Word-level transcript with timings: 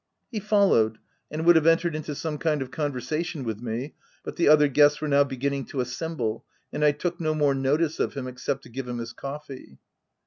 He 0.31 0.39
followed, 0.39 0.97
and 1.29 1.45
would 1.45 1.55
have 1.55 1.67
entered 1.67 1.95
into 1.95 2.15
some 2.15 2.39
kind 2.39 2.63
of 2.63 2.71
conversation 2.71 3.43
with 3.43 3.61
me, 3.61 3.93
but 4.23 4.35
the 4.35 4.47
other 4.47 4.67
guests 4.67 4.99
were 4.99 5.07
now 5.07 5.23
beginning 5.23 5.65
to 5.65 5.79
assemble 5.79 6.43
and 6.73 6.83
I 6.83 6.91
took 6.91 7.21
no 7.21 7.35
more 7.35 7.53
notice 7.53 7.99
of 7.99 8.15
him, 8.15 8.25
except 8.27 8.63
to 8.63 8.69
give 8.69 8.87
him 8.87 8.97
his 8.97 9.13
coffee. 9.13 9.77